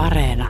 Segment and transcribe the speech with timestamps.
[0.00, 0.48] Areena.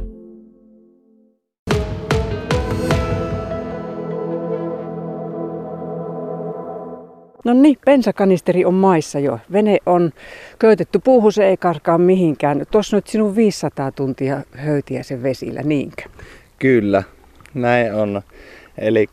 [7.44, 9.38] No niin, bensakanisteri on maissa jo.
[9.52, 10.12] Vene on
[10.58, 12.64] köytetty puuhun, se ei karkaa mihinkään.
[12.70, 16.02] Tuossa nyt sinun 500 tuntia höytiä sen vesillä, niinkö?
[16.58, 17.02] Kyllä,
[17.54, 18.22] näin on.
[18.78, 19.06] Eli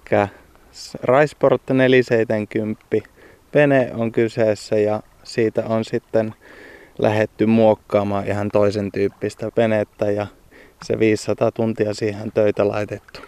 [1.04, 2.86] Raisport 470
[3.54, 6.34] vene on kyseessä ja siitä on sitten
[7.00, 10.28] lähetty muokkaamaan ihan toisen tyyppistä venettä ja
[10.84, 13.20] se 500 tuntia siihen töitä laitettu.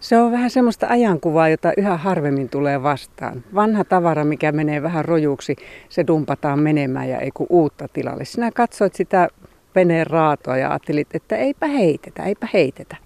[0.00, 3.44] Se on vähän semmoista ajankuvaa, jota yhä harvemmin tulee vastaan.
[3.54, 5.56] Vanha tavara, mikä menee vähän rojuksi,
[5.88, 8.24] se dumpataan menemään ja ei kun uutta tilalle.
[8.24, 9.28] Sinä katsoit sitä
[9.74, 12.96] veneen raatoa ja ajattelit, että eipä heitetä, eipä heitetä.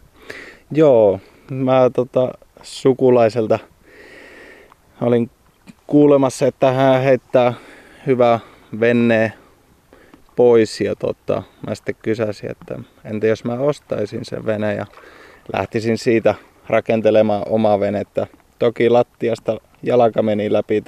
[0.71, 3.59] Joo, mä tota, sukulaiselta
[5.01, 5.30] olin
[5.87, 7.55] kuulemassa, että hän heittää
[8.07, 8.41] hyvä
[8.80, 9.33] venne
[10.41, 14.87] pois ja tota, mä sitten kysäsin, että entä jos mä ostaisin sen vene ja
[15.53, 16.35] lähtisin siitä
[16.69, 18.27] rakentelemaan omaa venettä.
[18.59, 20.82] Toki lattiasta jalka meni läpi,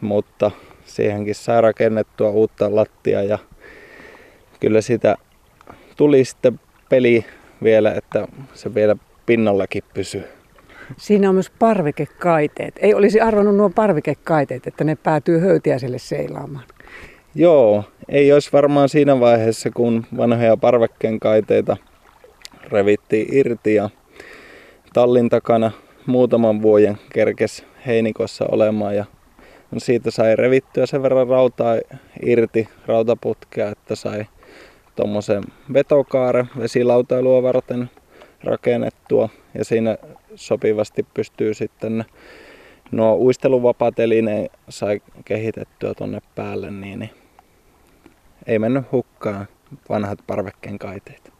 [0.00, 0.50] mutta
[0.84, 3.38] siihenkin sai rakennettua uutta lattia ja
[4.60, 5.16] kyllä sitä
[5.96, 7.24] tuli sitten peli
[7.62, 8.96] vielä, että se vielä
[9.26, 10.24] pinnallakin pysyy.
[10.96, 12.74] Siinä on myös parvikekaiteet.
[12.82, 16.64] Ei olisi arvannut nuo parvikekaiteet, että ne päätyy höytiäiselle seilaamaan.
[17.36, 21.76] Joo, ei olisi varmaan siinä vaiheessa, kun vanhoja parvekkeen kaiteita
[22.68, 23.90] revittiin irti ja
[24.92, 25.70] tallin takana
[26.06, 29.04] muutaman vuoden kerkes heinikossa olemaan ja
[29.78, 31.76] siitä sai revittyä sen verran rautaa
[32.22, 34.26] irti, rautaputkea, että sai
[34.96, 37.90] tuommoisen vetokaare vesilautailua varten
[38.44, 39.98] rakennettua ja siinä
[40.34, 42.04] sopivasti pystyy sitten
[42.92, 43.94] nuo uisteluvapaat
[44.68, 47.23] sai kehitettyä tonne päälle, niin, niin
[48.46, 49.48] ei mennyt hukkaan
[49.88, 51.32] vanhat parvekkeen kaiteet.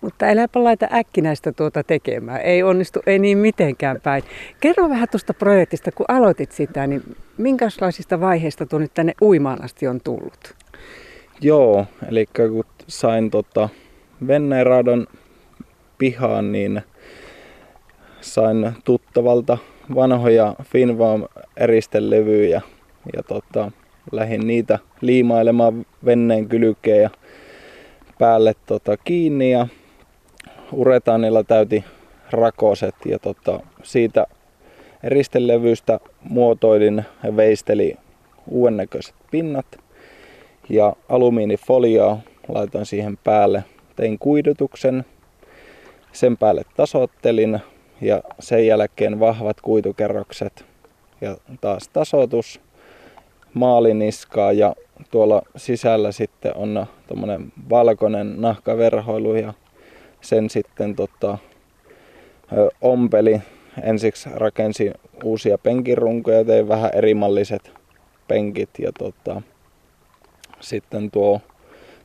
[0.00, 2.40] Mutta äläpä laita äkkinäistä tuota tekemään.
[2.40, 4.22] Ei onnistu, ei niin mitenkään päin.
[4.60, 9.86] Kerro vähän tuosta projektista, kun aloitit sitä, niin minkälaisista vaiheista tuo nyt tänne uimaan asti
[9.88, 10.54] on tullut?
[11.40, 13.68] Joo, eli kun sain tota
[14.26, 15.06] Venneradon
[15.98, 16.82] pihaan, niin
[18.20, 19.58] sain tuttavalta
[19.94, 21.24] vanhoja Finvam
[21.56, 22.60] eristelevyjä
[23.16, 23.72] ja tota,
[24.12, 27.10] lähdin niitä liimailemaan venneen kylkeen ja
[28.18, 29.66] päälle tota, kiinni ja
[30.72, 31.84] uretaanilla täyti
[32.30, 34.26] rakoset ja tota, siitä
[35.02, 37.96] eristelevystä muotoilin ja veisteli
[38.48, 39.66] uuden näköiset pinnat
[40.68, 43.64] ja alumiinifoliaa laitoin siihen päälle.
[43.96, 45.04] Tein kuidutuksen,
[46.12, 47.60] sen päälle tasoittelin
[48.00, 50.64] ja sen jälkeen vahvat kuitukerrokset
[51.20, 52.60] ja taas tasoitus
[53.54, 54.74] maaliniskaa ja
[55.10, 59.54] tuolla sisällä sitten on tuommoinen valkoinen nahkaverhoilu ja
[60.20, 61.38] sen sitten tota,
[62.80, 63.42] ompeli.
[63.82, 64.90] Ensiksi rakensi
[65.24, 67.72] uusia penkirunkoja, tein vähän erimalliset
[68.28, 69.42] penkit ja tota,
[70.60, 71.40] sitten tuo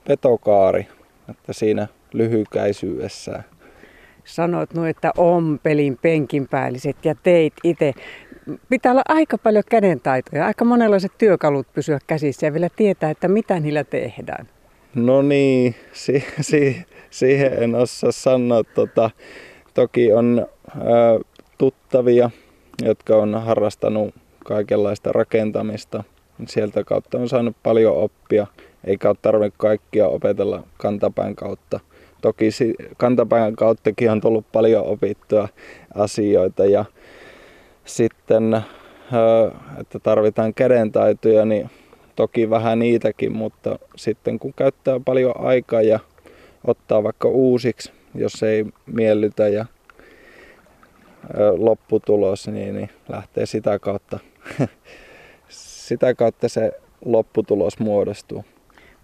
[0.07, 0.87] petokaari,
[1.29, 3.43] että siinä lyhykäisyydessä.
[4.25, 7.93] Sanoit no, että ompelin penkin päälliset ja teit itse.
[8.69, 13.59] Pitää olla aika paljon kädentaitoja, aika monenlaiset työkalut pysyä käsissä ja vielä tietää, että mitä
[13.59, 14.47] niillä tehdään.
[14.95, 18.63] No niin, si- si- siihen en osaa sanoa.
[18.63, 19.09] Tota,
[19.73, 21.19] toki on ää,
[21.57, 22.29] tuttavia,
[22.85, 24.15] jotka on harrastanut
[24.45, 26.03] kaikenlaista rakentamista.
[26.47, 28.47] Sieltä kautta on saanut paljon oppia,
[28.83, 31.79] eikä ole tarvinnut kaikkia opetella kantapään kautta.
[32.21, 32.49] Toki
[32.97, 35.47] kantapään kauttakin on tullut paljon opittua
[35.95, 36.85] asioita ja
[37.87, 38.61] sitten,
[39.81, 41.69] että tarvitaan kädentaitoja, niin
[42.15, 45.99] toki vähän niitäkin, mutta sitten kun käyttää paljon aikaa ja
[46.67, 49.65] ottaa vaikka uusiksi, jos ei miellytä ja
[51.57, 54.19] lopputulos, niin, niin lähtee sitä kautta,
[55.87, 56.71] sitä kautta se
[57.05, 58.45] lopputulos muodostuu.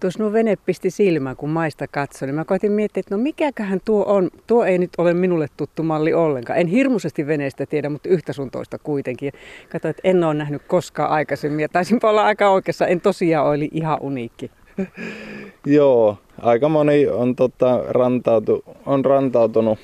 [0.04, 3.80] Tuossa nuo vene pisti silmään, kun maista katsoin, niin mä koitin miettiä, että no mikäköhän
[3.84, 4.30] tuo on.
[4.46, 6.58] Tuo ei nyt ole minulle tuttu malli ollenkaan.
[6.58, 9.32] En hirmuisesti veneestä tiedä, mutta yhtä sun toista kuitenkin.
[9.68, 12.86] Katsoin, että en ole nähnyt koskaan aikaisemmin ja taisin olla aika oikeassa.
[12.86, 14.50] En tosiaan oli ihan uniikki.
[15.66, 19.78] Joo, aika moni on, tota, rantautu, on rantautunut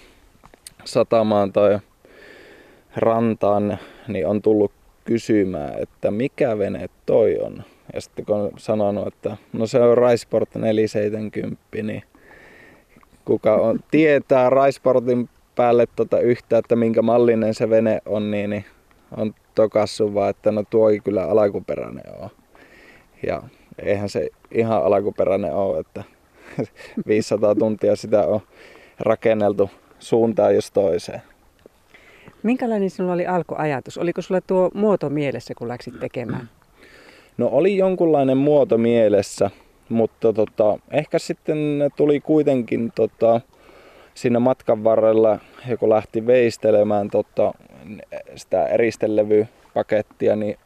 [0.84, 1.78] satamaan tai
[2.96, 3.78] rantaan,
[4.08, 4.72] niin on tullut
[5.04, 7.64] kysymään, että mikä vene toi on.
[7.94, 12.02] Ja sitten kun on sanonut, että no se on Raisport 470, niin
[13.24, 18.64] kuka on, tietää Raisportin päälle tota yhtä, että minkä mallinen se vene on, niin, niin
[19.16, 22.30] on tokassu vaan, että no tuo ei kyllä alkuperäinen ole.
[23.26, 23.42] Ja
[23.78, 26.04] eihän se ihan alkuperäinen ole, että
[27.06, 28.40] 500 tuntia sitä on
[29.00, 31.22] rakenneltu suuntaan jos toiseen.
[32.42, 33.98] Minkälainen sinulla oli alkuajatus?
[33.98, 36.48] Oliko sulla tuo muoto mielessä, kun läksit tekemään?
[37.38, 39.50] No oli jonkunlainen muoto mielessä,
[39.88, 41.58] mutta tota, ehkä sitten
[41.96, 43.40] tuli kuitenkin tota,
[44.14, 45.38] siinä matkan varrella,
[45.68, 47.52] joku lähti veistelemään tota,
[48.36, 50.58] sitä eristelevypakettia, niin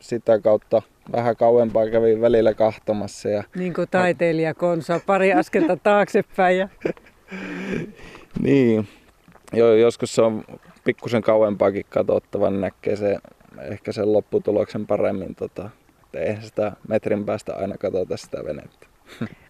[0.00, 0.82] sitä kautta
[1.12, 3.28] vähän kauempaa kävin välillä kahtomassa.
[3.28, 3.44] Ja...
[3.56, 6.58] Niin kuin taiteilija Konsa, pari askelta taaksepäin.
[6.58, 6.68] Ja...
[8.42, 8.88] niin,
[9.52, 10.44] Joo, joskus se on
[10.84, 13.16] pikkusen kauempaakin katsottava, niin näkee se,
[13.62, 15.34] ehkä sen lopputuloksen paremmin.
[15.34, 15.70] Tota,
[16.16, 18.86] että eihän sitä metrin päästä aina katsota sitä venettä.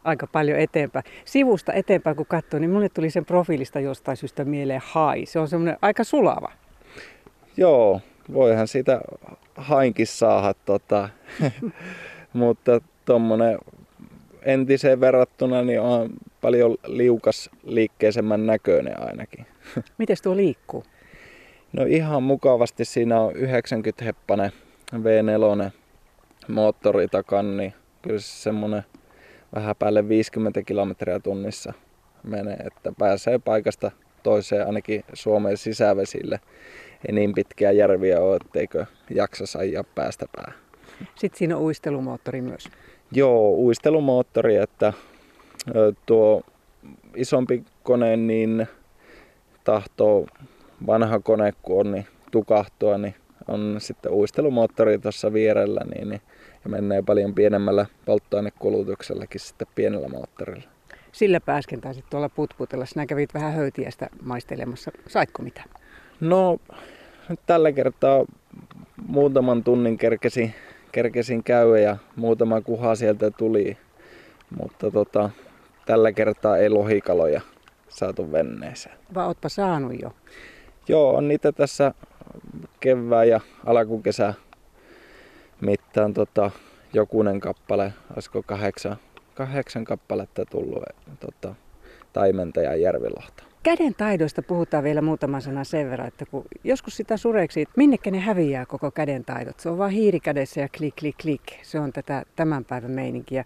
[0.04, 1.04] Aika paljon eteenpäin.
[1.24, 5.26] Sivusta eteenpäin kun katsoo, niin mulle tuli sen profiilista jostain syystä mieleen hai.
[5.26, 6.52] Se on semmoinen aika sulava.
[7.56, 8.00] Joo,
[8.32, 9.00] voihan sitä
[9.54, 11.08] hainkin saada, tota.
[12.32, 13.58] mutta tuommoinen
[14.42, 16.10] entiseen verrattuna niin on
[16.40, 19.46] paljon liukas liikkeisemmän näköinen ainakin.
[19.98, 20.84] Miten tuo liikkuu?
[21.72, 22.84] No ihan mukavasti.
[22.84, 24.52] Siinä on 90 heppanen
[24.94, 25.70] V4
[26.48, 28.82] moottori takan, niin kyllä se semmonen
[29.54, 31.72] vähän päälle 50 kilometriä tunnissa
[32.22, 33.90] menee, että pääsee paikasta
[34.22, 36.40] toiseen ainakin Suomen sisävesille.
[37.08, 40.60] Ei niin pitkiä järviä ole, etteikö jaksa ajaa päästä päähän.
[41.14, 42.68] Sitten siinä on uistelumoottori myös.
[43.12, 44.92] Joo, uistelumoottori, että
[46.06, 46.42] tuo
[47.16, 48.66] isompi kone niin
[49.64, 50.26] tahtoo
[50.86, 53.14] vanha kone kun on, niin tukahtua, niin
[53.48, 56.20] on sitten uistelumoottori tuossa vierellä niin, niin,
[56.66, 60.68] ja menee paljon pienemmällä polttoainekulutuksellakin sitten pienellä moottorilla.
[61.12, 62.86] Sillä pääsken taisit tuolla putputella.
[62.86, 64.90] Sinä kävit vähän höytiästä maistelemassa.
[65.08, 65.62] Saitko mitä?
[66.20, 66.58] No,
[67.28, 68.24] nyt tällä kertaa
[69.06, 70.54] muutaman tunnin kerkesin,
[70.92, 73.76] kerkesin käydä ja muutama kuha sieltä tuli.
[74.58, 75.30] Mutta tota,
[75.86, 77.40] tällä kertaa ei lohikaloja
[77.88, 78.98] saatu venneeseen.
[79.14, 80.12] Vai ootpa saanut jo?
[80.88, 81.94] Joo, on niitä tässä
[82.80, 84.34] kevään ja alkukesä
[85.96, 86.50] mittaan tota,
[86.92, 88.96] jokunen kappale, olisiko kahdeksan,
[89.34, 90.82] kahdeksan kappaletta tullut
[91.20, 91.54] tota,
[92.12, 93.44] taimenta ja järvilahta.
[93.62, 98.10] Käden taidoista puhutaan vielä muutama sana sen verran, että kun joskus sitä sureksi, että minnekä
[98.10, 99.60] ne häviää koko käden taidot.
[99.60, 101.42] Se on vaan hiiri kädessä ja klik, klik, klik.
[101.62, 103.44] Se on tätä tämän päivän meininkiä.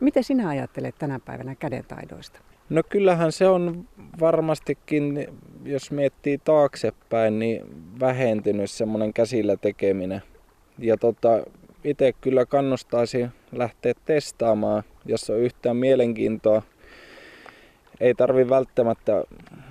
[0.00, 2.40] Miten sinä ajattelet tänä päivänä käden taidoista?
[2.70, 3.88] No kyllähän se on
[4.20, 5.28] varmastikin,
[5.64, 7.62] jos miettii taaksepäin, niin
[8.00, 10.22] vähentynyt semmoinen käsillä tekeminen.
[10.78, 11.28] Ja tota,
[11.84, 16.62] itse kyllä kannustaisin lähteä testaamaan, jos on yhtään mielenkiintoa.
[18.00, 19.24] Ei tarvi välttämättä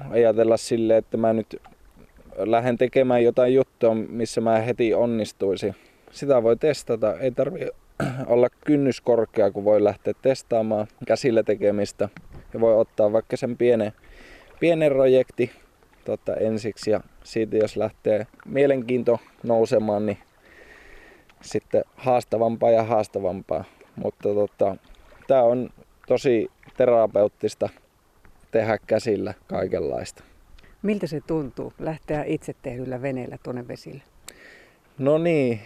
[0.10, 1.62] ajatella sille, että mä nyt
[2.38, 5.75] lähden tekemään jotain juttua, missä mä heti onnistuisi.
[6.12, 7.19] Sitä voi testata.
[7.19, 7.60] Ei tarvi
[8.28, 12.10] olla kynnys korkea, kun voi lähteä testaamaan käsillä tekemistä
[12.54, 13.92] ja voi ottaa vaikka sen pienen,
[14.60, 15.52] pienen projekti
[16.06, 20.18] tota, ensiksi ja siitä jos lähtee mielenkiinto nousemaan, niin
[21.42, 23.64] sitten haastavampaa ja haastavampaa.
[23.96, 24.76] Mutta tota,
[25.28, 25.70] tämä on
[26.08, 27.70] tosi terapeuttista
[28.52, 30.24] tehdä käsillä kaikenlaista.
[30.82, 34.02] Miltä se tuntuu lähteä itse tehdyllä veneellä tuonne vesille?
[34.98, 35.60] No niin,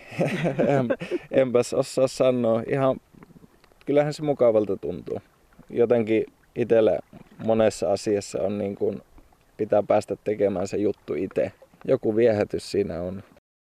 [1.31, 2.63] enpäs osaa sanoa.
[2.67, 2.97] Ihan,
[3.85, 5.21] kyllähän se mukavalta tuntuu.
[5.69, 6.25] Jotenkin
[6.55, 6.99] itselle
[7.45, 9.01] monessa asiassa on niin kuin,
[9.57, 11.51] pitää päästä tekemään se juttu itse.
[11.85, 13.23] Joku viehätys siinä on.